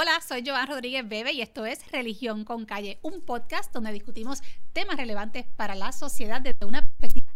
[0.00, 4.42] Hola, soy Joan Rodríguez Bebe y esto es Religión con Calle, un podcast donde discutimos
[4.72, 7.27] temas relevantes para la sociedad desde una perspectiva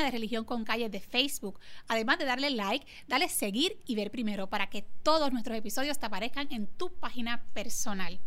[0.00, 4.48] de Religión con Calle de Facebook, además de darle like, dale seguir y ver primero
[4.48, 8.18] para que todos nuestros episodios te aparezcan en tu página personal.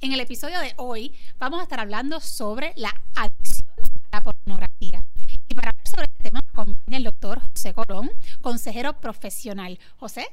[0.00, 3.68] En el episodio de hoy vamos a estar hablando sobre la adicción
[4.10, 5.04] a la pornografía.
[5.48, 9.78] Y para hablar sobre este tema me acompaña el doctor José Colón, consejero profesional.
[9.98, 10.26] José,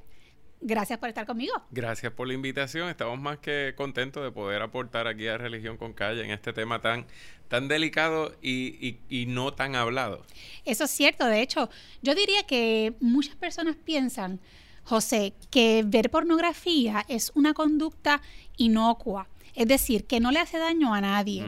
[0.62, 1.54] Gracias por estar conmigo.
[1.72, 2.90] Gracias por la invitación.
[2.90, 6.82] Estamos más que contentos de poder aportar aquí a Religión con Calle en este tema
[6.82, 7.05] tan,
[7.48, 10.26] tan delicado y, y, no tan hablado.
[10.66, 11.26] Eso es cierto.
[11.26, 11.70] De hecho,
[12.02, 14.41] yo diría que muchas personas piensan,
[14.84, 18.21] José, que ver pornografía es una conducta
[18.57, 19.27] inocua.
[19.55, 21.46] Es decir, que no le hace daño a nadie.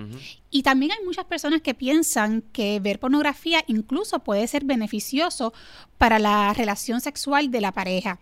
[0.49, 5.53] Y también hay muchas personas que piensan que ver pornografía incluso puede ser beneficioso
[5.97, 8.19] para la relación sexual de la pareja.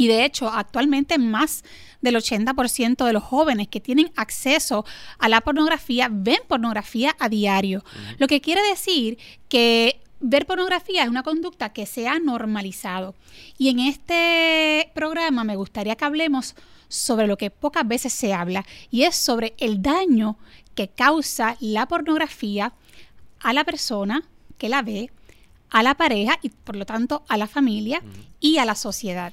[0.00, 1.62] Y de hecho, actualmente más
[2.00, 4.86] del 80% de los jóvenes que tienen acceso
[5.18, 7.84] a la pornografía ven pornografía a diario.
[8.16, 9.18] Lo que quiere decir
[9.50, 13.14] que ver pornografía es una conducta que se ha normalizado.
[13.58, 16.54] Y en este programa me gustaría que hablemos
[16.88, 20.38] sobre lo que pocas veces se habla y es sobre el daño
[20.74, 22.72] que causa la pornografía
[23.40, 24.22] a la persona
[24.56, 25.10] que la ve,
[25.70, 28.02] a la pareja y por lo tanto a la familia
[28.40, 29.32] y a la sociedad.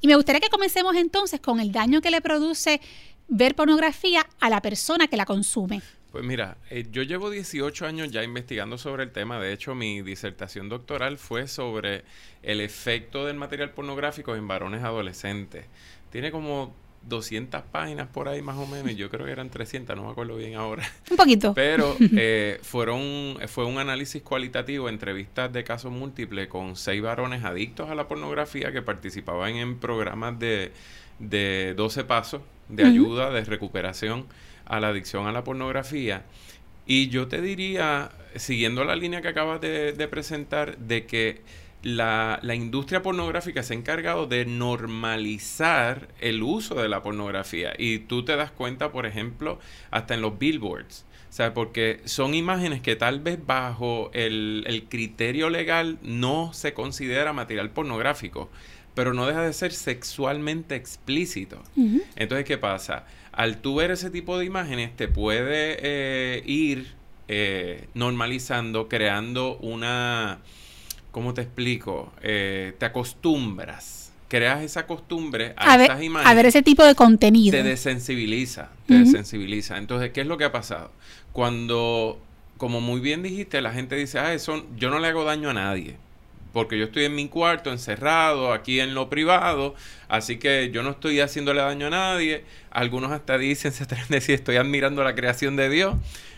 [0.00, 2.80] Y me gustaría que comencemos entonces con el daño que le produce
[3.28, 5.82] ver pornografía a la persona que la consume.
[6.12, 9.38] Pues mira, eh, yo llevo 18 años ya investigando sobre el tema.
[9.38, 12.04] De hecho, mi disertación doctoral fue sobre
[12.42, 15.66] el efecto del material pornográfico en varones adolescentes.
[16.10, 16.74] Tiene como
[17.08, 20.36] 200 páginas por ahí más o menos, yo creo que eran 300, no me acuerdo
[20.36, 20.88] bien ahora.
[21.10, 21.54] Un poquito.
[21.54, 27.90] Pero eh, fueron, fue un análisis cualitativo, entrevistas de casos múltiples con seis varones adictos
[27.90, 30.72] a la pornografía que participaban en programas de,
[31.18, 34.26] de 12 pasos de ayuda, de recuperación
[34.64, 36.24] a la adicción a la pornografía.
[36.86, 41.42] Y yo te diría, siguiendo la línea que acabas de, de presentar, de que
[41.86, 47.74] la, industria pornográfica se ha encargado de normalizar el uso de la pornografía.
[47.78, 49.60] Y tú te das cuenta, por ejemplo,
[49.90, 51.04] hasta en los billboards.
[51.28, 57.32] O sea, porque son imágenes que tal vez bajo el, criterio legal no se considera
[57.32, 58.50] material pornográfico,
[58.94, 61.62] pero no deja de ser sexualmente explícito.
[62.16, 63.06] Entonces, ¿qué pasa?
[63.32, 66.94] Al tú ver ese tipo de imágenes, te puede eh, ir
[67.28, 70.40] eh, normalizando, creando una
[71.16, 72.12] ¿cómo te explico?
[72.20, 76.30] Eh, te acostumbras, creas esa costumbre a, esas imágenes.
[76.30, 77.56] A ver ese tipo de contenido.
[77.56, 79.78] Te desensibiliza, te desensibiliza.
[79.78, 80.90] Entonces, ¿qué es lo que ha pasado?
[81.32, 82.20] Cuando,
[82.58, 85.54] como muy bien dijiste, la gente dice, ah, eso, yo no le hago daño a
[85.54, 85.96] nadie
[86.56, 89.74] porque yo estoy en mi cuarto encerrado, aquí en lo privado,
[90.08, 92.44] así que yo no estoy haciéndole daño a nadie.
[92.70, 95.96] Algunos hasta dicen, se atreven a decir, estoy admirando la creación de Dios.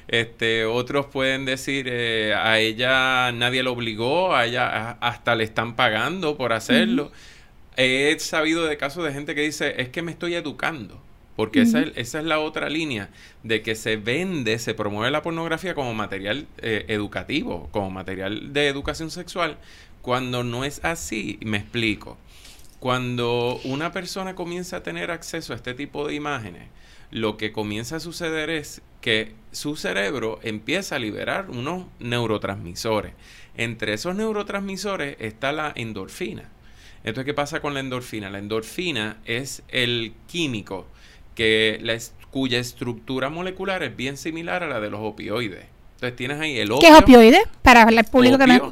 [0.08, 5.76] Este, otros pueden decir, eh, a ella nadie lo obligó, a ella hasta le están
[5.76, 7.12] pagando por hacerlo.
[7.76, 11.00] He sabido de casos de gente que dice, es que me estoy educando.
[11.38, 13.10] Porque esa, es, esa, es, la otra línea
[13.44, 18.66] de que se vende, se promueve la pornografía como material eh, educativo, como material de
[18.66, 19.56] educación sexual,
[20.08, 21.38] cuando no es así.
[21.42, 22.16] Me explico.
[22.80, 26.62] Cuando una persona comienza a tener acceso a este tipo de imágenes,
[27.10, 33.12] lo que comienza a suceder es que su cerebro empieza a liberar unos neurotransmisores.
[33.54, 36.48] Entre esos neurotransmisores está la endorfina.
[37.04, 38.30] Entonces, ¿qué pasa con la endorfina?
[38.30, 40.86] La endorfina es el químico
[41.34, 45.66] que cuya estructura molecular es bien similar a la de los opioides.
[45.96, 46.80] Entonces tienes ahí el opio.
[46.88, 47.42] ¿Qué es opioide?
[47.60, 48.62] Para el público que me...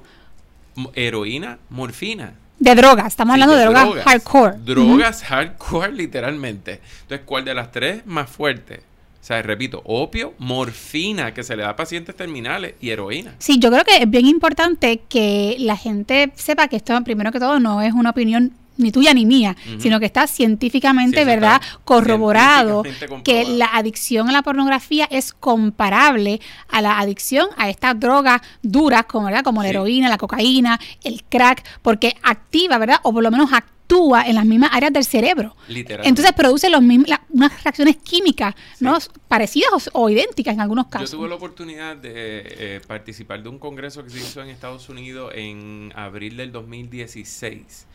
[0.95, 2.35] Heroína, morfina.
[2.59, 4.57] De drogas, estamos hablando de, drogas, hardcore.
[4.65, 6.81] Drogas hardcore, literalmente.
[7.03, 8.81] Entonces, ¿cuál de las tres más fuerte?
[9.21, 13.35] O sea, repito, opio, morfina que se le da a pacientes terminales y heroína.
[13.39, 17.41] Sí, yo creo que es bien importante que la gente sepa que esto, primero que
[17.41, 22.83] todo, no es una opinión ni tuya ni mía, sino que está científicamente, ¿verdad?, corroborado
[23.25, 29.05] que la adicción a la pornografía es comparable a la adicción a estas drogas duras,
[29.07, 29.43] como, ¿verdad?
[29.43, 34.23] como la heroína, la cocaína, el crack, porque activa, ¿verdad?, o por lo menos actúa
[34.27, 35.57] en las mismas áreas del cerebro.
[35.69, 38.99] Entonces produce los mismos, unas reacciones químicas ¿no?
[39.29, 41.11] parecidas o, idénticas en algunos casos.
[41.13, 44.89] Yo tuve la oportunidad de eh, participar de un congreso que se hizo en Estados
[44.89, 47.87] Unidos en abril del 2016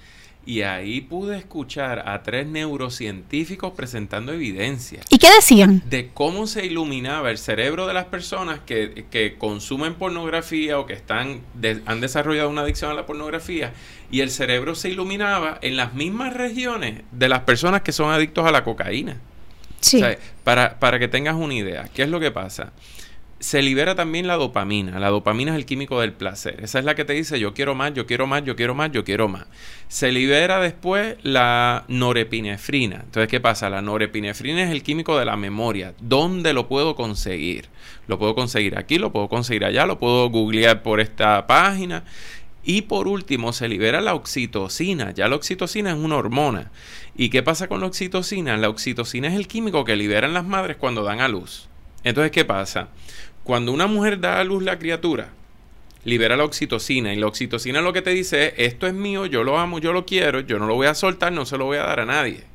[0.46, 5.02] y ahí pude escuchar a tres neurocientíficos presentando evidencia.
[5.10, 5.84] ¿Y qué decían?
[5.88, 10.94] De cómo se iluminaba el cerebro de las personas que, que consumen pornografía o que
[10.94, 11.42] están
[11.86, 13.74] han desarrollado una adicción a la pornografía
[14.10, 18.46] y el cerebro se iluminaba en las mismas regiones de las personas que son adictos
[18.46, 19.18] a la cocaína.
[19.80, 20.00] Sí.
[20.44, 22.72] para, para que tengas una idea, ¿qué es lo que pasa?
[23.42, 25.00] Se libera también la dopamina.
[25.00, 26.60] La dopamina es el químico del placer.
[26.64, 28.92] Esa es la que te dice yo quiero más, yo quiero más, yo quiero más,
[28.92, 29.48] yo quiero más.
[29.88, 33.02] Se libera después la norepinefrina.
[33.04, 33.70] Entonces, ¿qué pasa?
[33.70, 35.96] La norepinefrina es el químico de la memoria.
[36.00, 37.68] ¿Dónde lo puedo conseguir?
[38.08, 42.04] Lo puedo conseguir aquí, lo puedo conseguir allá, lo puedo googlear por esta página.
[42.64, 45.12] Y por último, se libera la oxitocina.
[45.12, 46.72] Ya la oxitocina es una hormona.
[47.16, 48.56] ¿Y qué pasa con la oxitocina?
[48.58, 51.68] La oxitocina es el químico que liberan las madres cuando dan a luz.
[52.04, 52.90] Entonces, ¿qué pasa?
[53.44, 55.30] Cuando una mujer da a luz la criatura,
[56.04, 59.44] libera la oxitocina y la oxitocina lo que te dice es, esto es mío, yo
[59.44, 61.78] lo amo, yo lo quiero, yo no lo voy a soltar, no se lo voy
[61.78, 62.51] a dar a nadie.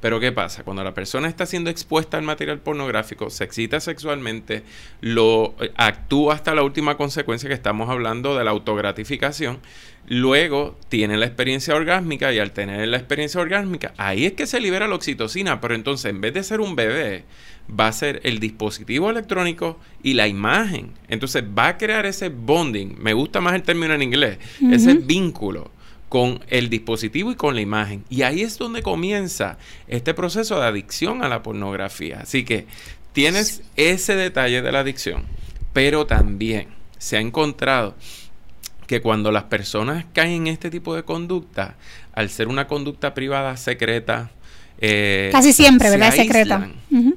[0.00, 0.62] Pero ¿qué pasa?
[0.62, 4.62] Cuando la persona está siendo expuesta al material pornográfico, se excita sexualmente,
[5.00, 9.58] lo eh, actúa hasta la última consecuencia que estamos hablando de la autogratificación,
[10.06, 14.60] luego tiene la experiencia orgásmica y al tener la experiencia orgásmica, ahí es que se
[14.60, 17.24] libera la oxitocina, pero entonces en vez de ser un bebé,
[17.68, 20.92] va a ser el dispositivo electrónico y la imagen.
[21.08, 24.38] Entonces va a crear ese bonding, me gusta más el término en inglés,
[24.70, 25.70] ese vínculo
[26.08, 28.04] con el dispositivo y con la imagen.
[28.08, 32.20] Y ahí es donde comienza este proceso de adicción a la pornografía.
[32.22, 32.66] Así que
[33.12, 35.24] tienes ese detalle de la adicción,
[35.72, 36.68] pero también
[36.98, 37.94] se ha encontrado
[38.86, 41.76] que cuando las personas caen en este tipo de conducta,
[42.14, 44.30] al ser una conducta privada secreta,
[44.80, 46.14] eh, casi siempre, ¿verdad?
[46.14, 46.68] Secreta.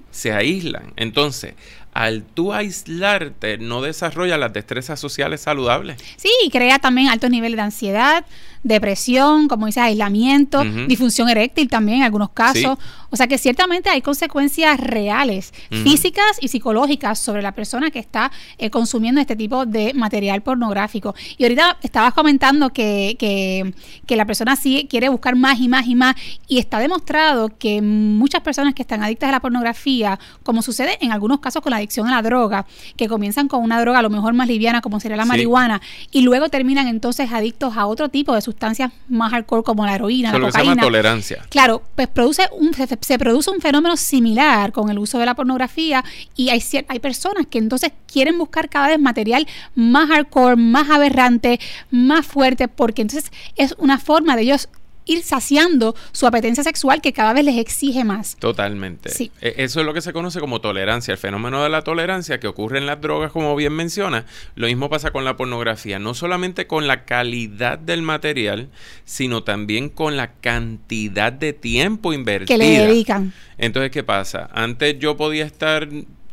[0.10, 0.94] Se aíslan.
[0.98, 1.54] Entonces,
[1.94, 6.02] al tú aislarte, no desarrolla las destrezas sociales saludables.
[6.16, 8.26] Sí, y crea también altos niveles de ansiedad,
[8.64, 12.78] depresión, como dices, aislamiento, disfunción eréctil también en algunos casos.
[13.10, 18.32] O sea que ciertamente hay consecuencias reales, físicas y psicológicas sobre la persona que está
[18.58, 21.14] eh, consumiendo este tipo de material pornográfico.
[21.38, 23.74] Y ahorita estabas comentando que, que,
[24.06, 26.16] que, la persona sí quiere buscar más y más y más.
[26.48, 31.12] Y está demostrado que muchas personas que están adictas a la pornografía, como sucede en
[31.12, 34.10] algunos casos con la adicción a la droga, que comienzan con una droga a lo
[34.10, 35.82] mejor más liviana como sería la marihuana,
[36.12, 40.32] y luego terminan entonces adictos a otro tipo de sustancias más hardcore como la heroína,
[40.32, 40.82] la cocaína.
[40.82, 41.46] tolerancia.
[41.50, 46.04] Claro, pues produce un, se, produce un fenómeno similar con el uso de la pornografía
[46.36, 51.60] y hay, hay personas que entonces quieren buscar cada vez material más hardcore, más aberrante,
[51.90, 54.70] más fuerte, porque entonces es una forma de ellos
[55.06, 58.36] ir saciando su apetencia sexual que cada vez les exige más.
[58.38, 59.10] Totalmente.
[59.10, 59.32] Sí.
[59.42, 62.48] E, eso es lo que se conoce como tolerancia, el fenómeno de la tolerancia que
[62.48, 64.26] ocurre en las drogas, como bien menciona.
[64.56, 68.70] Lo mismo pasa con la pornografía, no solamente con la calidad del material,
[69.06, 72.60] sino también con la cantidad de tiempo invertido.
[72.60, 73.34] Que le dedican.
[73.58, 74.50] Entonces, ¿qué pasa?
[74.54, 75.88] Antes yo podía estar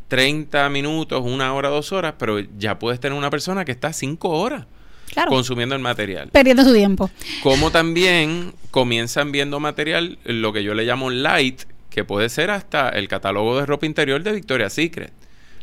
[0.09, 4.31] 30 minutos, una hora, dos horas, pero ya puedes tener una persona que está cinco
[4.31, 4.67] horas
[5.29, 6.31] consumiendo el material.
[6.31, 7.11] Perdiendo su tiempo.
[7.43, 12.89] Como también comienzan viendo material, lo que yo le llamo light, que puede ser hasta
[12.91, 15.13] el catálogo de ropa interior de Victoria's Secret.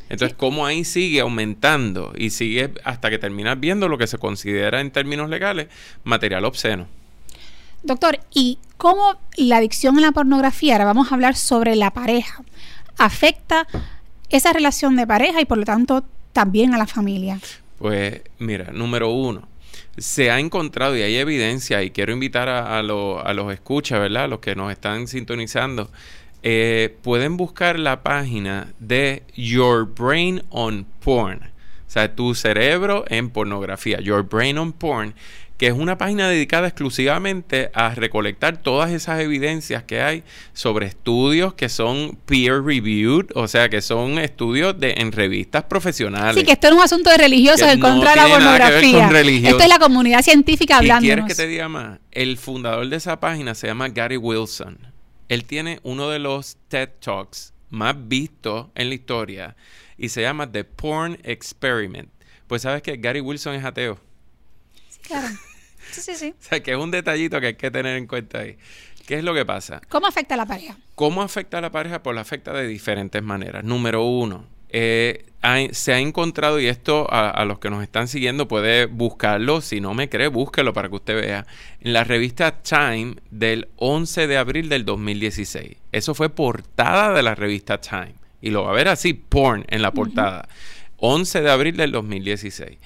[0.09, 4.81] Entonces, cómo ahí sigue aumentando y sigue hasta que terminas viendo lo que se considera
[4.81, 5.67] en términos legales
[6.03, 6.87] material obsceno.
[7.81, 12.43] Doctor, ¿y cómo la adicción a la pornografía, ahora vamos a hablar sobre la pareja,
[12.97, 13.67] afecta
[14.29, 17.39] esa relación de pareja y por lo tanto también a la familia?
[17.77, 19.47] Pues mira, número uno,
[19.97, 22.83] se ha encontrado y hay evidencia, y quiero invitar a, a, a
[23.33, 24.29] los escuchas, ¿verdad?
[24.29, 25.89] Los que nos están sintonizando,
[26.43, 31.39] eh, pueden buscar la página de Your Brain on Porn.
[31.87, 35.15] O sea, tu cerebro en pornografía, Your Brain on Porn
[35.57, 41.53] que es una página dedicada exclusivamente a recolectar todas esas evidencias que hay sobre estudios
[41.53, 46.35] que son peer reviewed, o sea, que son estudios de en revistas profesionales.
[46.35, 49.09] Sí, que esto es un asunto de religiosos en contra de la pornografía.
[49.49, 51.05] Esto es la comunidad científica hablando.
[51.05, 51.99] ¿Quieres que te diga más?
[52.11, 54.77] El fundador de esa página se llama Gary Wilson.
[55.29, 59.55] Él tiene uno de los TED Talks más vistos en la historia
[59.97, 62.09] y se llama The Porn Experiment.
[62.47, 63.99] Pues sabes que Gary Wilson es ateo.
[65.07, 65.27] Claro.
[65.91, 66.33] Sí, sí, sí.
[66.39, 68.57] o sea, que es un detallito que hay que tener en cuenta ahí.
[69.05, 69.81] ¿Qué es lo que pasa?
[69.89, 70.75] ¿Cómo afecta a la pareja?
[70.95, 72.01] ¿Cómo afecta a la pareja?
[72.01, 73.63] Pues la afecta de diferentes maneras.
[73.63, 75.25] Número uno, eh,
[75.71, 79.93] se ha encontrado, y esto a, los que nos están siguiendo puede buscarlo, si no
[79.93, 81.45] me cree, búsquelo para que usted vea,
[81.81, 85.77] en la revista Time del 11 de abril del 2016.
[85.91, 88.15] Eso fue portada de la revista Time.
[88.41, 90.47] Y lo va a ver así, porn en la portada.
[90.97, 92.77] 11 de abril del 2016.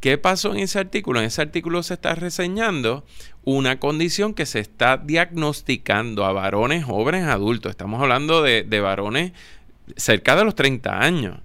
[0.00, 1.20] ¿Qué pasó en ese artículo?
[1.20, 3.04] En ese artículo se está reseñando
[3.44, 7.70] una condición que se está diagnosticando a varones jóvenes adultos.
[7.70, 9.32] Estamos hablando de, de varones
[9.96, 11.40] cerca de los 30 años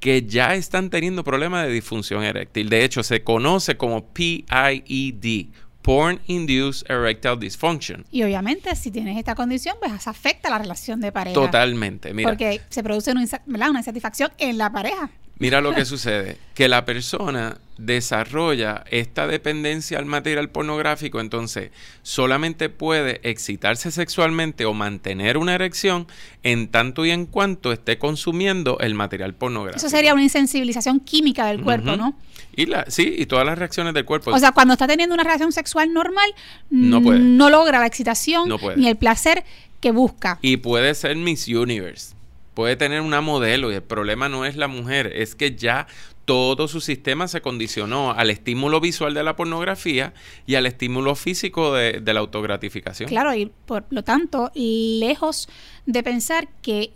[0.00, 2.68] que ya están teniendo problemas de disfunción eréctil.
[2.68, 5.46] De hecho, se conoce como PIED,
[5.82, 8.04] Porn Induced Erectile Dysfunction.
[8.10, 11.34] Y obviamente, si tienes esta condición, pues afecta la relación de pareja.
[11.34, 12.28] Totalmente, mira.
[12.28, 15.10] Porque se produce una, una insatisfacción en la pareja.
[15.38, 22.70] Mira lo que sucede, que la persona desarrolla esta dependencia al material pornográfico, entonces solamente
[22.70, 26.06] puede excitarse sexualmente o mantener una erección
[26.42, 29.76] en tanto y en cuanto esté consumiendo el material pornográfico.
[29.86, 32.16] Eso sería una insensibilización química del cuerpo, ¿no?
[32.54, 34.30] Y la, sí, y todas las reacciones del cuerpo.
[34.30, 36.30] O sea, cuando está teniendo una reacción sexual normal,
[36.70, 39.44] no, no logra la excitación ni el placer
[39.80, 40.38] que busca.
[40.40, 42.15] Y puede ser Miss Universe
[42.56, 45.86] puede tener una modelo y el problema no es la mujer, es que ya
[46.24, 50.14] todo su sistema se condicionó al estímulo visual de la pornografía
[50.46, 53.10] y al estímulo físico de, la autogratificación.
[53.10, 55.50] Claro, y por lo tanto, lejos
[55.84, 56.92] de pensar que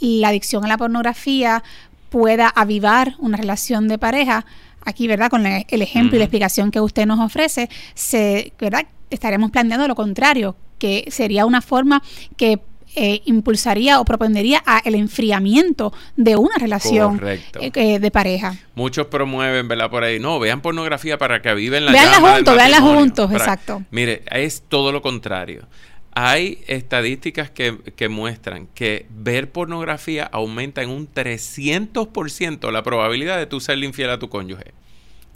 [0.00, 1.62] la adicción a la pornografía
[2.10, 4.46] pueda avivar una relación de pareja,
[4.84, 5.30] aquí, ¿verdad?
[5.30, 8.86] Con el ejemplo y la explicación que usted nos ofrece, se, ¿verdad?
[9.10, 12.02] Estaremos planteando lo contrario, que sería una forma
[12.36, 12.58] que
[12.94, 18.56] eh, impulsaría o propondría a el enfriamiento de una relación eh, de pareja.
[18.74, 19.90] Muchos promueven, ¿verdad?
[19.90, 23.82] Por ahí, no, vean pornografía para que viven la Veanla juntos, veanla juntos, exacto.
[23.90, 25.66] Mire, es todo lo contrario.
[26.12, 33.46] Hay estadísticas que, que, muestran que ver pornografía aumenta en un 300% la probabilidad de
[33.46, 34.72] tú serle infiel a tu cónyuge.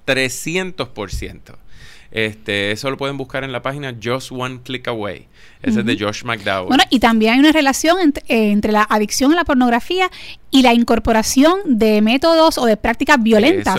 [0.07, 1.57] 300%.
[2.13, 5.29] Este, eso lo pueden buscar en la página Just One Click Away.
[5.63, 6.69] Ese es de Josh McDowell.
[6.69, 10.11] Bueno, y también hay una relación entre, la adicción a la pornografía
[10.55, 13.75] y la incorporación de métodos o de prácticas violentas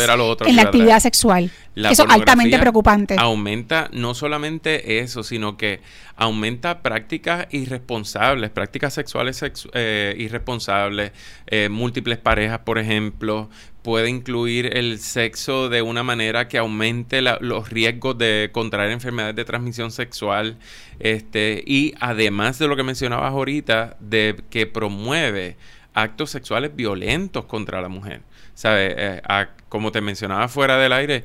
[0.46, 1.51] en la actividad sexual.
[1.75, 3.15] eso es altamente preocupante.
[3.20, 5.82] Aumenta no solamente eso, sino que
[6.15, 9.39] aumenta prácticas irresponsables, prácticas sexuales
[9.74, 11.12] eh, irresponsables,
[11.46, 13.50] eh, múltiples parejas, por ejemplo,
[13.84, 19.46] puede incluir el sexo de una manera que aumente los riesgos de contraer enfermedades de
[19.46, 20.58] transmisión sexual
[21.00, 25.58] este y además de lo que mencionabas ahorita de que promueve
[25.94, 28.22] actos sexuales violentos contra la mujer.
[28.56, 28.94] ¿Sabes?
[28.98, 29.22] Eh,
[29.70, 31.24] como te mencionaba fuera del aire,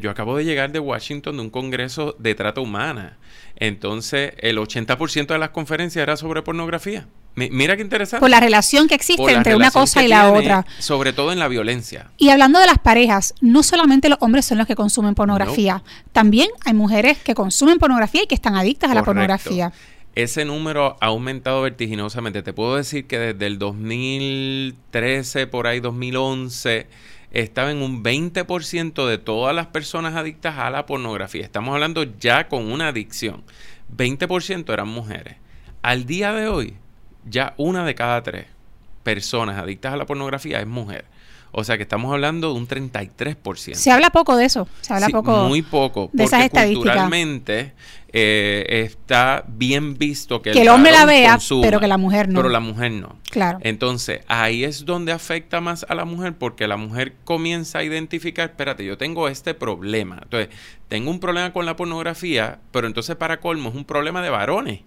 [0.00, 3.18] yo acabo de llegar de Washington de un congreso de trata humana.
[3.56, 7.06] Entonces, el 80% de las conferencias era sobre pornografía.
[7.36, 8.20] Mira qué interesante.
[8.20, 10.64] Por la relación que existe entre una cosa y la otra.
[10.78, 12.10] Sobre todo en la violencia.
[12.16, 16.48] Y hablando de las parejas, no solamente los hombres son los que consumen pornografía, también
[16.64, 19.70] hay mujeres que consumen pornografía y que están adictas a la pornografía.
[20.16, 22.42] Ese número ha aumentado vertiginosamente.
[22.42, 26.86] Te puedo decir que desde el 2013, por ahí 2011,
[27.32, 31.44] estaba en un 20% de todas las personas adictas a la pornografía.
[31.44, 33.42] Estamos hablando ya con una adicción.
[33.94, 35.36] 20% eran mujeres.
[35.82, 36.76] Al día de hoy,
[37.26, 38.46] ya una de cada tres
[39.02, 41.04] personas adictas a la pornografía es mujer.
[41.58, 43.76] O sea que estamos hablando de un 33%.
[43.76, 45.44] Se habla poco de eso, se habla poco.
[45.44, 46.92] Muy poco, de esas estadísticas.
[46.92, 47.72] culturalmente
[48.12, 52.40] eh, está bien visto que, que el, hombre la vea, pero que la mujer no.
[52.40, 53.16] Pero la mujer no.
[53.30, 53.58] Claro.
[53.62, 58.50] Entonces, ahí es donde afecta más a la mujer porque la mujer comienza a identificar,
[58.50, 60.18] espérate, yo tengo este problema.
[60.24, 60.50] Entonces,
[60.88, 64.80] tengo un problema con la pornografía, pero entonces para colmo es un problema de varones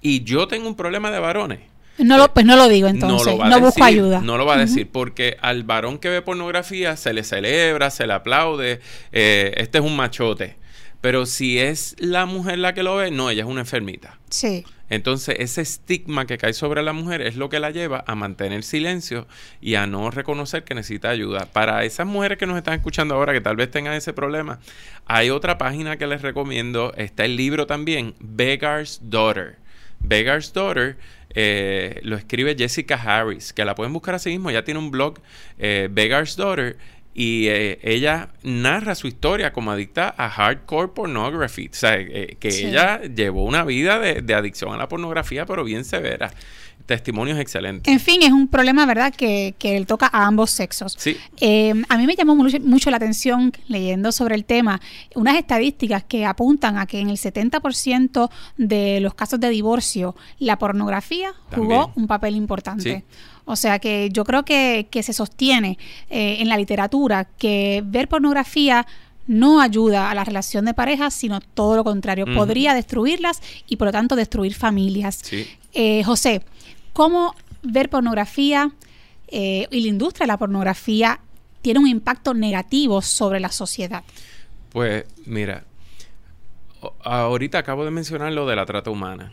[0.00, 1.60] y yo tengo un problema de varones.
[1.98, 4.20] No lo, pues no lo digo entonces, no, busco ayuda.
[4.20, 8.06] No lo va a decir porque al varón que ve pornografía se le celebra, se
[8.06, 8.80] le aplaude,
[9.12, 10.56] eh, este es un machote.
[11.00, 14.18] Pero si es la mujer la que lo ve, no, ella es una enfermita.
[14.28, 14.64] Sí.
[14.88, 18.62] Entonces, ese estigma que cae sobre la mujer es lo que la lleva a mantener
[18.62, 19.26] silencio
[19.60, 21.46] y a no reconocer que necesita ayuda.
[21.52, 24.58] Para esas mujeres que nos están escuchando ahora, que tal vez tengan ese problema,
[25.06, 26.92] hay otra página que les recomiendo.
[26.96, 29.58] Está el libro también, Beggar's Daughter
[30.00, 30.96] Beggar's Daughter
[31.38, 34.48] eh, lo escribe Jessica Harris, que la pueden buscar así mismo.
[34.48, 35.18] Ella tiene un blog,
[35.58, 36.78] eh, Beggar's Daughter,
[37.18, 41.68] y eh, ella narra su historia como adicta a hardcore pornography.
[41.68, 46.30] O sea, que ella llevó una vida de, adicción a la pornografía, pero bien severa.
[46.84, 47.90] testimonios excelentes.
[47.90, 50.94] En fin, es un problema, ¿verdad?, que, que toca a ambos sexos.
[50.98, 51.16] Sí.
[51.40, 54.78] Eh, a mí me llamó mucho, la atención, leyendo sobre el tema,
[55.14, 60.58] unas estadísticas que apuntan a que en el 70% de los casos de divorcio, la
[60.58, 63.04] pornografía jugó un papel importante.
[63.46, 65.78] O sea que yo creo que, que se sostiene
[66.10, 68.86] eh, en la literatura que ver pornografía
[69.28, 72.26] no ayuda a la relación de pareja, sino todo lo contrario.
[72.26, 75.22] Podría destruirlas y por lo tanto destruir familias.
[75.72, 76.42] Eh, José,
[76.92, 78.72] ¿cómo ver pornografía
[79.28, 81.20] eh, y la industria de la pornografía
[81.62, 84.02] tiene un impacto negativo sobre la sociedad?
[84.70, 85.64] Pues mira,
[87.02, 89.32] ahorita acabo de mencionar lo de la trata humana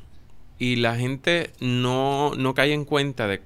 [0.58, 3.42] y la gente no, no cae en cuenta de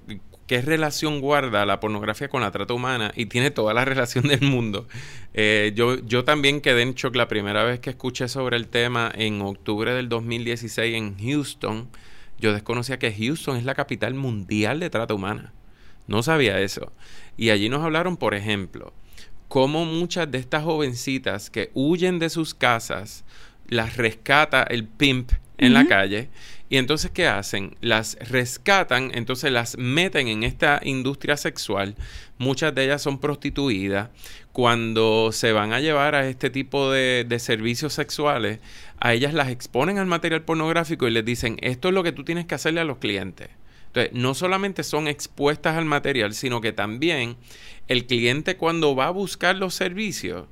[0.47, 4.41] qué relación guarda la pornografía con la trata humana y tiene toda la relación del
[4.41, 4.87] mundo.
[5.33, 9.11] Eh, yo, yo también quedé en shock la primera vez que escuché sobre el tema
[9.13, 11.89] en octubre del 2016 en Houston.
[12.39, 15.53] Yo desconocía que Houston es la capital mundial de trata humana.
[16.07, 16.93] No sabía eso.
[17.35, 18.93] Y allí nos hablaron, por ejemplo,
[19.49, 23.25] cómo muchas de estas jovencitas que huyen de sus casas
[23.67, 26.29] las rescata el pimp en la calle
[26.69, 27.75] y entonces, ¿qué hacen?
[27.79, 31.95] Las rescatan, entonces las meten en esta industria sexual.
[32.37, 34.09] Muchas de ellas son prostituidas.
[34.51, 38.59] Cuando se van a llevar a este tipo de, de servicios sexuales,
[38.99, 42.25] a ellas las exponen al material pornográfico y les dicen, esto es lo que tú
[42.25, 43.49] tienes que hacerle a los clientes.
[43.87, 47.37] Entonces, no solamente son expuestas al material, sino que también
[47.87, 50.47] el cliente cuando va a buscar los servicios,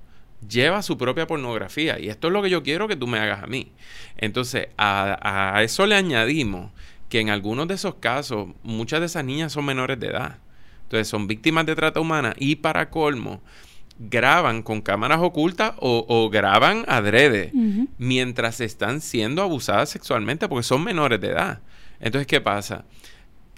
[0.48, 2.00] lleva su propia pornografía.
[2.00, 3.72] Y esto es lo que yo quiero que tú me hagas a mí.
[4.18, 6.72] Entonces, a, eso le añadimos
[7.10, 10.40] que en algunos de esos casos, muchas de esas niñas son menores de edad.
[10.84, 13.42] Entonces, son víctimas de trata humana y para colmo,
[13.98, 17.54] graban con cámaras ocultas o, graban adrede
[17.98, 21.62] mientras están siendo abusadas sexualmente porque son menores de edad.
[22.00, 22.86] Entonces, ¿qué pasa?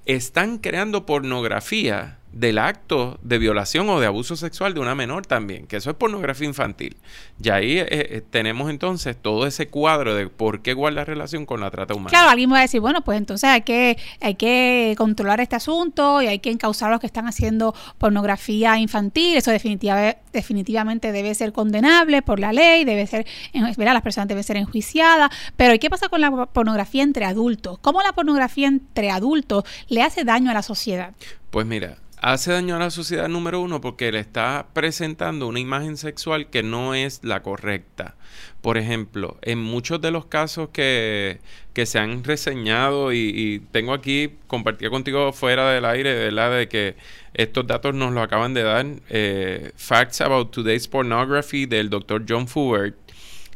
[0.05, 5.65] Están creando pornografía del acto de violación o de abuso sexual de una menor también,
[5.65, 6.97] que eso es pornografía infantil.
[7.41, 11.61] Y ahí eh, eh, tenemos entonces todo ese cuadro de por qué guarda relación con
[11.61, 12.09] la trata humana.
[12.09, 16.21] Claro, alguien va a decir, bueno, pues entonces hay que, hay que controlar este asunto
[16.21, 21.53] y hay que encauzar a los que están haciendo pornografía infantil, eso definitivamente debe ser
[21.53, 23.25] condenable por la ley, debe ser,
[23.77, 23.93] ¿verdad?
[23.93, 27.79] las personas deben ser enjuiciadas, pero ¿y qué pasa con la pornografía entre adultos?
[27.79, 31.13] ¿Cómo la pornografía entre adultos le hace daño a la sociedad?
[31.49, 35.97] Pues mira, hace daño a la sociedad número uno porque le está presentando una imagen
[35.97, 38.15] sexual que no es la correcta.
[38.61, 41.39] Por ejemplo, en muchos de los casos que,
[41.73, 46.57] que se han reseñado y, tengo aquí, compartido contigo fuera del aire, ¿verdad?
[46.57, 46.95] De que
[47.33, 52.47] estos datos nos lo acaban de dar, eh, Facts About Today's Pornography del doctor John
[52.47, 52.95] Fubert.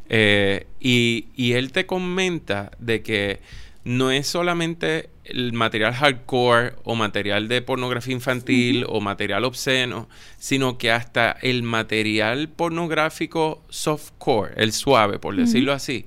[0.07, 3.39] Eh, y, y él te comenta de que
[3.83, 10.77] no es solamente el material hardcore o material de pornografía infantil o material obsceno, sino
[10.77, 16.05] que hasta el material pornográfico softcore, el suave, por decirlo así,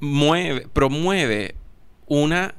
[0.00, 1.54] mueve, promueve
[2.06, 2.54] una,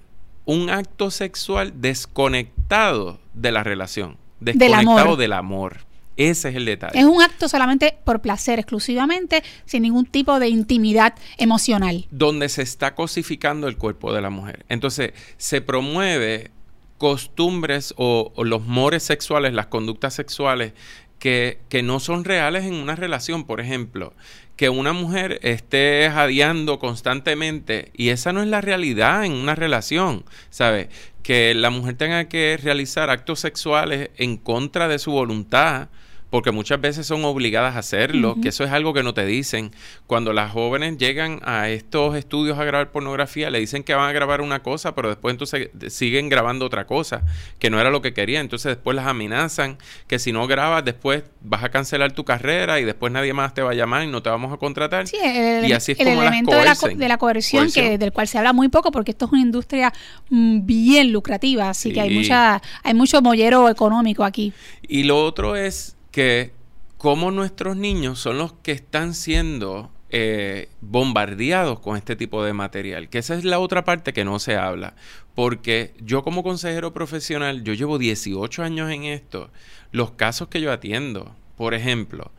[0.45, 5.77] un acto sexual desconectado de la relación, desconectado Del amor.
[6.17, 6.97] Ese es el detalle.
[6.97, 12.07] Es un acto solamente por placer, exclusivamente, sin ningún tipo de intimidad emocional.
[12.09, 14.65] Donde se está cosificando el cuerpo de la mujer.
[14.69, 16.51] Entonces, se promueve
[16.97, 20.73] costumbres o, los mores sexuales, las conductas sexuales
[21.19, 23.43] que, que, no son reales en una relación.
[23.43, 24.13] Por ejemplo,
[24.55, 30.23] que una mujer esté jadeando constantemente y esa no es la realidad en una relación,
[30.49, 30.87] ¿sabes?
[31.23, 35.89] Que la mujer tenga que realizar actos sexuales en contra de su voluntad
[36.35, 39.71] porque muchas veces son obligadas a hacerlo, que eso es algo que no te dicen.
[40.05, 44.11] Cuando las jóvenes llegan a estos estudios a grabar pornografía, le dicen que van a
[44.11, 47.23] grabar una cosa, pero después entonces siguen grabando otra cosa,
[47.57, 48.41] que no era lo que querían.
[48.41, 52.83] Entonces después las amenazan que si no grabas, después vas a cancelar tu carrera y
[52.83, 55.05] después nadie más te va a llamar y no te vamos a contratar.
[55.13, 58.51] y así es como elemento de, la, de la coerción, que, del cual se habla
[58.51, 59.93] muy poco, porque esto es una industria
[60.29, 64.51] mm, bien lucrativa, así que hay, mucha, hay mucho mollero económico aquí.
[64.85, 66.53] Y lo otro es que
[66.97, 73.09] como nuestros niños son los que están siendo eh, bombardeados con este tipo de material,
[73.09, 74.95] que esa es la otra parte que no se habla,
[75.35, 79.51] porque yo como consejero profesional, yo llevo 18 años en esto,
[79.91, 82.31] los casos que yo atiendo, por ejemplo,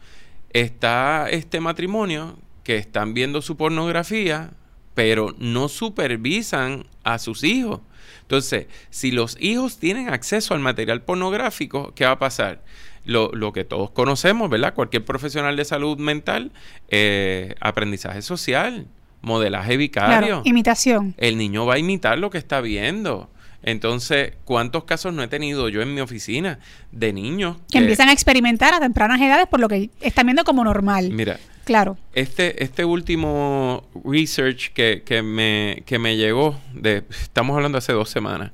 [0.55, 4.53] está este matrimonio que están viendo su pornografía,
[4.95, 7.83] pero no supervisan a sus hijos.
[8.23, 12.63] Entonces, si los hijos tienen acceso al material pornográfico, ¿qué va a pasar?
[13.07, 14.75] Lo, lo, que todos conocemos, ¿verdad?
[14.75, 16.53] Cualquier profesional de salud mental,
[16.89, 18.87] eh, aprendizaje social,
[19.23, 20.43] modelaje vicario.
[20.45, 21.15] imitación.
[21.17, 23.31] El niño va a imitar lo que está viendo.
[23.63, 26.61] Entonces, ¿cuántos casos no he tenido yo en mi oficina
[26.93, 30.63] de niños que, empiezan a experimentar a tempranas edades por lo que están viendo como
[30.63, 31.11] normal?
[31.11, 31.99] Mira, claro.
[32.13, 38.09] Este, este último research que, que, me, que me llegó, de, estamos hablando hace dos
[38.09, 38.53] semanas,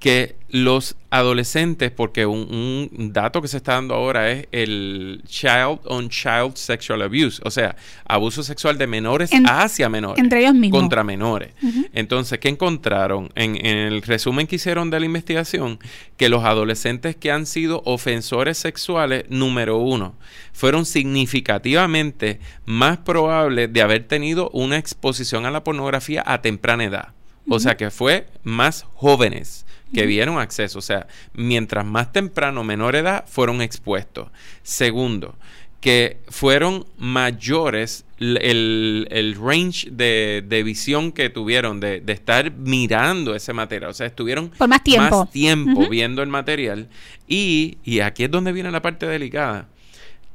[0.00, 6.08] que los adolescentes, porque un, dato que se está dando ahora es el child on
[6.08, 10.18] child sexual abuse, o sea, abuso sexual de menores hacia menores.
[10.18, 10.80] Entre ellos mismos.
[10.80, 11.52] Contra menores.
[11.92, 13.30] Entonces, ¿qué encontraron?
[13.34, 15.78] En, en, el resumen que hicieron de la investigación,
[16.16, 20.16] que los adolescentes que han sido ofensores sexuales, número uno,
[20.52, 27.19] fueron significativamente más probables de haber tenido una exposición a la pornografía a temprana edad.
[27.52, 30.78] O sea que fue más jóvenes que vieron acceso.
[30.78, 34.28] O sea, mientras más temprano, menor edad, fueron expuestos.
[34.62, 35.34] Segundo,
[35.80, 43.90] que fueron mayores el, range de, visión que tuvieron, de, estar mirando ese material.
[43.90, 46.88] O sea, estuvieron Por más tiempo, tiempo viendo el material.
[47.26, 49.66] Y, y aquí es donde viene la parte delicada,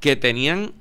[0.01, 0.73] que tenían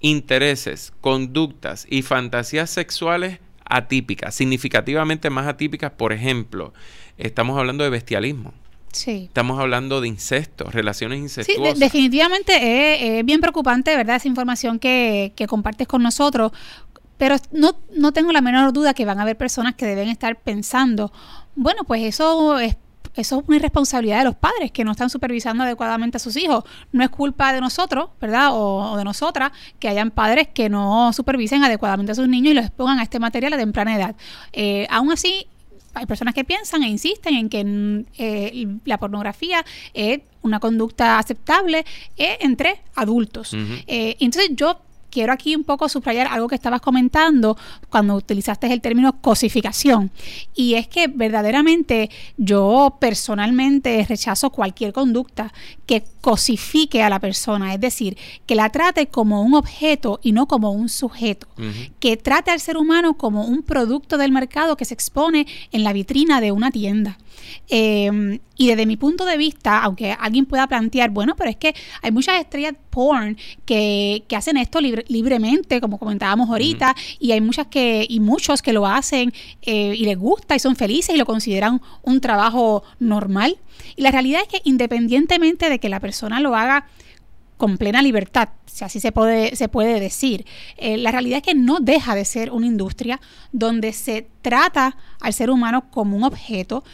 [0.00, 6.74] intereses, conductas y fantasías sexuales atípicas, significativamente más atípicas, por ejemplo,
[7.16, 8.52] estamos hablando de bestialismo.
[8.92, 9.26] Sí.
[9.28, 11.74] Estamos hablando de incesto, relaciones incestuosas.
[11.74, 14.16] Sí, definitivamente es, bien preocupante, ¿verdad?
[14.16, 16.52] Esa información que, que compartes con nosotros.
[17.16, 20.40] Pero no, no tengo la menor duda que van a haber personas que deben estar
[20.40, 21.12] pensando,
[21.54, 22.76] bueno, pues eso es
[23.14, 26.64] eso es una irresponsabilidad de los padres que no están supervisando adecuadamente a sus hijos.
[26.92, 28.50] No es culpa de nosotros, ¿verdad?
[28.52, 32.64] O, de nosotras que hayan padres que no supervisen adecuadamente a sus niños y los
[32.64, 34.16] expongan a este material a temprana edad.
[34.52, 35.46] Eh, aún así,
[35.94, 41.18] hay personas que piensan e insisten en que mm, eh, la pornografía es una conducta
[41.18, 41.84] aceptable
[42.16, 43.54] eh, entre adultos.
[43.86, 47.56] entonces yo quiero aquí un poco subrayar algo que estabas comentando
[47.88, 50.10] cuando utilizaste el término cosificación.
[50.54, 55.52] Y es que verdaderamente yo personalmente rechazo cualquier conducta
[55.86, 60.46] que cosifique a la persona, es decir, que la trate como un objeto y no
[60.46, 61.48] como un sujeto,
[61.98, 65.92] que trate al ser humano como un producto del mercado que se expone en la
[65.92, 67.18] vitrina de una tienda.
[67.68, 71.74] Em, y desde mi punto de vista, aunque alguien pueda plantear, bueno, pero es que
[72.02, 78.06] hay muchas estrellas porn que, hacen esto libremente, como comentábamos ahorita, y hay muchas que,
[78.08, 81.80] y muchos que lo hacen eh, y les gusta y son felices y lo consideran
[82.02, 83.56] un trabajo normal.
[83.96, 86.86] Y la realidad es que independientemente de que la persona lo haga
[87.56, 90.46] con plena libertad, si así se puede, se puede decir.
[90.78, 93.20] Eh, la realidad es que no deja de ser una industria
[93.52, 96.84] donde se trata al ser humano como un objeto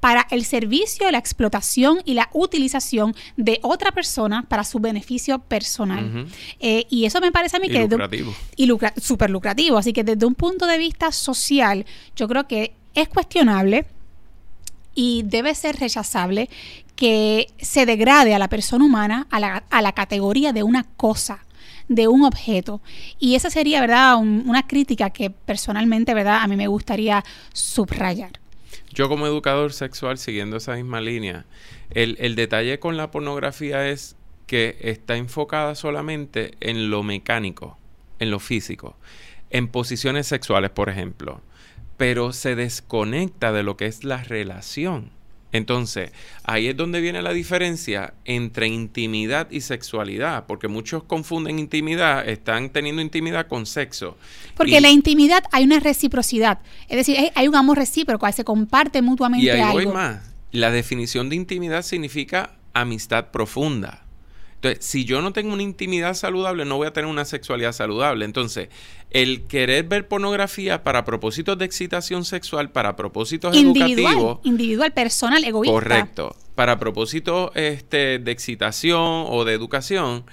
[0.00, 6.26] para el servicio, la explotación y la utilización de otra persona para su beneficio personal.
[6.60, 7.88] Eh, y eso me parece a mí y que...
[7.88, 8.34] Lucrativo.
[8.56, 9.78] y súper lucrativo.
[9.78, 13.86] Así que desde un punto de vista social, yo creo que es cuestionable
[14.94, 16.48] y debe ser rechazable
[16.94, 21.44] que se degrade a la persona humana a la, a la categoría de una cosa
[21.88, 22.80] de un objeto.
[23.18, 28.43] Y esa sería, ¿verdad?, una crítica que personalmente, ¿verdad?, a mí me gustaría subrayar.
[28.94, 31.46] Yo como educador sexual, siguiendo esa misma línea,
[31.90, 37.76] el, el detalle con la pornografía es que está enfocada solamente en lo mecánico,
[38.20, 38.96] en lo físico,
[39.50, 41.40] en posiciones sexuales, por ejemplo,
[41.96, 45.10] pero se desconecta de lo que es la relación.
[45.54, 46.10] Entonces,
[46.42, 52.70] ahí es donde viene la diferencia entre intimidad y sexualidad, porque muchos confunden intimidad, están
[52.70, 54.18] teniendo intimidad con sexo.
[54.56, 59.00] Porque en la intimidad hay una reciprocidad, es decir, hay un amor recíproco, se comparte
[59.00, 59.74] mutuamente y ahí algo.
[59.74, 60.34] Voy más.
[60.50, 64.04] La definición de intimidad significa amistad profunda.
[64.56, 68.24] Entonces, si yo no tengo una intimidad saludable, no voy a tener una sexualidad saludable.
[68.24, 68.70] Entonces,
[69.14, 74.40] el querer ver pornografía para propósitos de excitación sexual, para propósitos educativos.
[74.42, 75.72] Individual, personal, egoísta.
[75.72, 76.36] Correcto.
[76.56, 80.24] Para propósitos este, de excitación o de educación,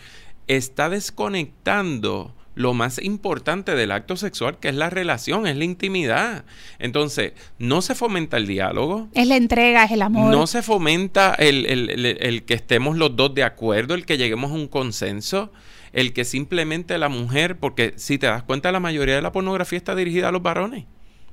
[0.47, 6.43] está desconectando lo más importante del acto sexual, que es la relación, es la intimidad.
[6.79, 9.09] Entonces, no se fomenta el diálogo.
[9.13, 10.31] Es la entrega, es el amor.
[10.31, 14.55] No se fomenta el, el, que estemos los dos de acuerdo, el que lleguemos a
[14.55, 15.51] un consenso,
[15.93, 19.77] el que simplemente la mujer, porque si te das cuenta, la mayoría de la pornografía
[19.77, 20.85] está dirigida a los varones.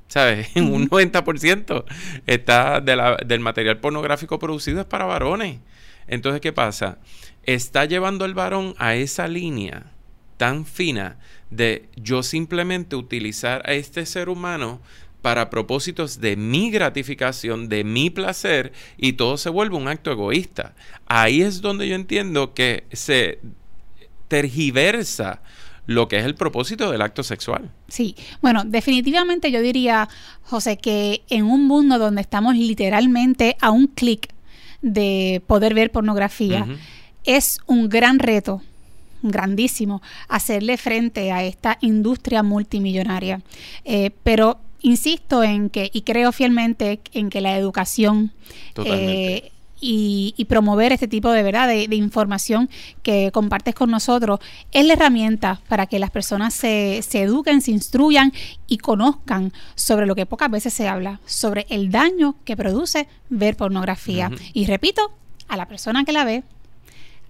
[0.08, 0.48] ¿Sabes?
[0.56, 1.84] Un 90%
[2.26, 5.60] está de la, del material pornográfico producido es para varones.
[6.06, 6.98] Entonces, ¿qué pasa?
[7.42, 9.92] Está llevando el varón a esa línea
[10.38, 11.18] tan fina
[11.50, 14.80] de yo simplemente utilizar a este ser humano
[15.22, 20.74] para propósitos de mi gratificación, de mi placer, y todo se vuelve un acto egoísta.
[21.06, 23.40] Ahí es donde yo entiendo que se
[24.28, 25.40] tergiversa
[25.86, 27.70] lo que es el propósito del acto sexual.
[27.88, 30.08] Sí, bueno, definitivamente yo diría,
[30.42, 34.28] José, que en un mundo donde estamos literalmente a un clic
[34.82, 36.66] de poder ver pornografía,
[37.24, 38.62] es un gran reto
[39.22, 43.40] grandísimo hacerle frente a esta industria multimillonaria.
[43.84, 48.32] Eh, pero insisto en que, y creo fielmente en que la educación
[48.84, 52.68] eh, y, promover este tipo de verdad de, información
[53.02, 54.40] que compartes con nosotros
[54.72, 58.32] es la herramienta para que las personas se, se, eduquen, se instruyan
[58.66, 63.56] y conozcan sobre lo que pocas veces se habla, sobre el daño que produce ver
[63.56, 64.30] pornografía.
[64.52, 65.12] Y repito,
[65.48, 66.44] a la persona que la ve,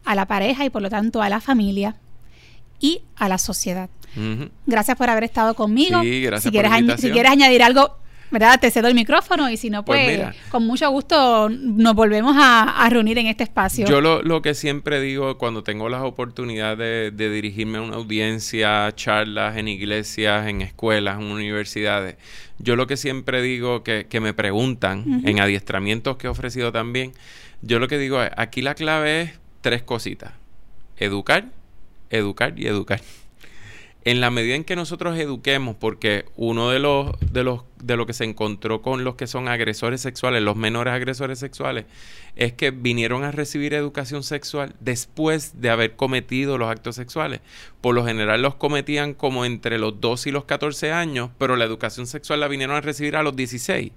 [0.04, 1.96] a la pareja y por lo tanto a la familia
[2.80, 3.90] y a la sociedad.
[4.66, 6.02] Gracias por haber estado conmigo.
[6.02, 7.98] Sí, gracias si, quieres si quieres añadir algo,
[8.30, 8.60] ¿verdad?
[8.60, 12.88] Te cedo el micrófono y si no, pues, pues con mucho gusto nos volvemos a,
[12.90, 13.86] reunir en este espacio.
[13.86, 19.56] Yo lo, que siempre digo cuando tengo las oportunidades de, dirigirme a una audiencia, charlas
[19.56, 22.16] en iglesias, en escuelas, en universidades,
[22.58, 27.12] yo lo que siempre digo que, que me preguntan en adiestramientos que he ofrecido también,
[27.62, 30.32] yo lo que digo es, aquí la clave es tres cositas.
[30.96, 31.46] Educar,
[32.10, 33.00] educar y educar.
[34.08, 38.06] En la medida en que nosotros eduquemos, porque uno de los, de los, de lo
[38.06, 41.84] que se encontró con los que son agresores sexuales, los menores agresores sexuales,
[42.34, 47.42] es que vinieron a recibir educación sexual después de haber cometido los actos sexuales.
[47.82, 51.66] Por lo general los cometían como entre los 12 y los 14 años, pero la
[51.66, 53.92] educación sexual la vinieron a recibir a los 16.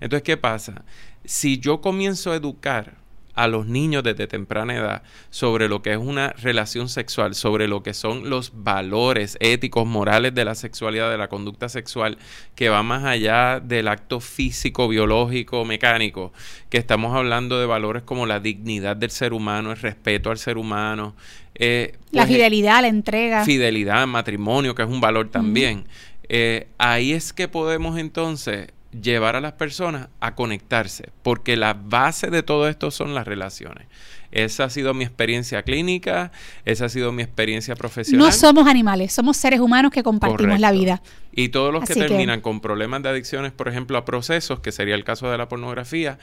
[0.00, 0.84] Entonces, ¿qué pasa?
[1.24, 2.96] Si yo comienzo a educar
[3.34, 7.82] a los niños desde temprana edad sobre lo que es una relación sexual, sobre lo
[7.82, 12.18] que son los valores éticos, morales de la sexualidad, de la conducta sexual,
[12.54, 16.32] que va más allá del acto físico, biológico, mecánico,
[16.68, 20.58] que estamos hablando de valores como la dignidad del ser humano, el respeto al ser
[20.58, 21.14] humano.
[21.54, 23.44] Eh, la pues, fidelidad, la entrega.
[23.44, 25.84] Fidelidad, matrimonio, que es un valor también.
[26.28, 32.28] Eh, ahí es que podemos entonces llevar a las personas a conectarse, porque la base
[32.28, 33.86] de todo esto son las relaciones.
[34.30, 36.32] Esa ha sido mi experiencia clínica,
[36.64, 38.26] esa ha sido mi experiencia profesional.
[38.26, 41.02] No somos animales, somos seres humanos que compartimos la vida.
[41.32, 44.94] Y todos los que terminan con problemas de adicciones, por ejemplo, a procesos, que sería
[44.94, 46.18] el caso de la pornografía,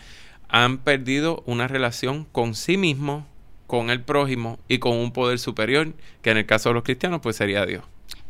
[0.47, 3.27] han perdido una relación con sí mismo,
[3.67, 7.21] con el prójimo y con un poder superior, que en el caso de los cristianos,
[7.21, 7.83] pues sería Dios.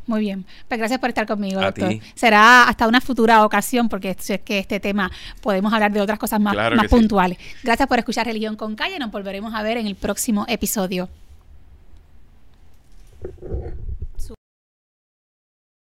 [0.10, 0.44] Muy bien.
[0.68, 1.94] Pues gracias por estar conmigo, doctor.
[2.16, 6.40] Será hasta una futura ocasión, porque es que este tema podemos hablar de otras cosas
[6.40, 7.38] más, más puntuales.
[7.62, 8.98] Gracias por escuchar Religión con Calle.
[8.98, 11.10] Nos volveremos a ver en el próximo episodio.